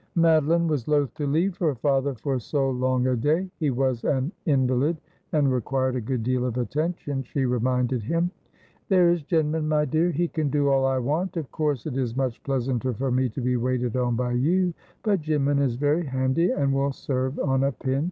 [0.17, 3.47] Madoline was loth to leave her father for so long a day.
[3.59, 4.97] He was an invalid,
[5.31, 8.31] and required a good deal of attention, she re minded him.'
[8.89, 11.37] There is Jinman, my dear; he can do all I want.
[11.37, 15.21] Of course it is much pleasanter for me to be waited on by you; but
[15.21, 17.99] Jin man is very handy, and will serve on a pinch.'